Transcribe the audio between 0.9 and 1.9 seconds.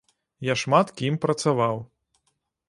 кім працаваў.